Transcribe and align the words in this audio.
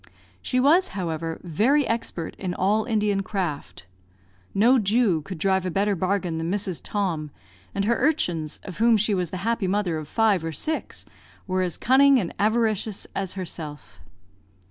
She 0.41 0.59
was, 0.59 0.87
however, 0.97 1.39
very 1.43 1.85
expert 1.85 2.33
in 2.39 2.55
all 2.55 2.85
Indian 2.85 3.21
craft. 3.21 3.85
No 4.51 4.79
Jew 4.79 5.21
could 5.21 5.37
drive 5.37 5.63
a 5.63 5.69
better 5.69 5.95
bargain 5.95 6.39
than 6.39 6.49
Mrs. 6.51 6.81
Tom; 6.83 7.29
and 7.75 7.85
her 7.85 7.97
urchins, 8.03 8.59
of 8.63 8.79
whom 8.79 8.97
she 8.97 9.13
was 9.13 9.29
the 9.29 9.37
happy 9.45 9.67
mother 9.67 9.99
of 9.99 10.07
five 10.07 10.43
or 10.43 10.53
six, 10.53 11.05
were 11.45 11.61
as 11.61 11.77
cunning 11.77 12.19
and 12.19 12.33
avaricious 12.39 13.05
as 13.15 13.33
herself. 13.33 13.99